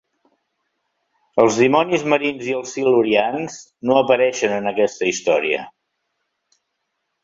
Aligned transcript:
Els 1.43 1.59
Dimonis 1.63 2.07
Marins 2.15 2.49
i 2.53 2.57
els 2.61 2.73
Silurians 2.79 3.61
no 3.91 4.01
apareixen 4.03 4.59
en 4.59 4.75
aquesta 4.75 5.15
història. 5.15 5.65